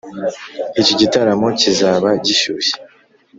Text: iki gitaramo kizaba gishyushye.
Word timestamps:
iki 0.81 0.93
gitaramo 0.99 1.47
kizaba 1.59 2.09
gishyushye. 2.25 2.75